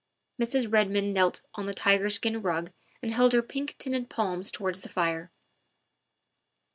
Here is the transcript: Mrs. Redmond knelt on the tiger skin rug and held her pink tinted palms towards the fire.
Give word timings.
Mrs. 0.41 0.73
Redmond 0.73 1.13
knelt 1.13 1.41
on 1.53 1.67
the 1.67 1.75
tiger 1.75 2.09
skin 2.09 2.41
rug 2.41 2.73
and 3.03 3.13
held 3.13 3.33
her 3.33 3.43
pink 3.43 3.75
tinted 3.77 4.09
palms 4.09 4.49
towards 4.49 4.81
the 4.81 4.89
fire. 4.89 5.29